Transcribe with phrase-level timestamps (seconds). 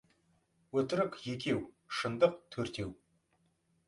[0.81, 1.59] Өтірік— екеу,
[1.97, 2.91] шындық— төртеу.